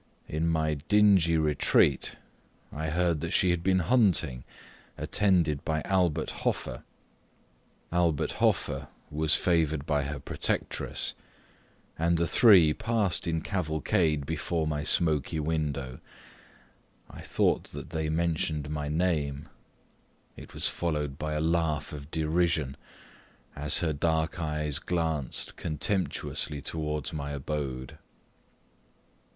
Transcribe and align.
In 0.27 0.47
my 0.47 0.73
dingy 0.87 1.37
retreat 1.37 2.15
I 2.73 2.89
heard 2.89 3.21
that 3.21 3.29
she 3.29 3.51
had 3.51 3.61
been 3.61 3.77
hunting, 3.81 4.43
attended 4.97 5.63
by 5.63 5.83
Albert 5.83 6.31
Hoffer. 6.43 6.81
Albert 7.91 8.31
Hoffer 8.41 8.87
was 9.11 9.35
favoured 9.35 9.85
by 9.85 10.01
her 10.05 10.17
protectress, 10.17 11.13
and 11.99 12.17
the 12.17 12.25
three 12.25 12.73
passed 12.73 13.27
in 13.27 13.41
cavalcade 13.41 14.25
before 14.25 14.65
my 14.65 14.83
smoky 14.83 15.39
window. 15.39 15.99
Methought 17.13 17.65
that 17.65 17.91
they 17.91 18.09
mentioned 18.09 18.71
my 18.71 18.87
name 18.89 19.49
it 20.35 20.55
was 20.55 20.67
followed 20.67 21.19
by 21.19 21.33
a 21.33 21.39
laugh 21.39 21.93
of 21.93 22.09
derision, 22.09 22.75
as 23.55 23.81
her 23.81 23.93
dark 23.93 24.39
eyes 24.39 24.79
glanced 24.79 25.55
contemptuously 25.57 26.59
towards 26.59 27.13
my 27.13 27.29
abode. 27.29 27.99